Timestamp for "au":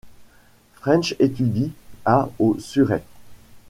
2.39-2.57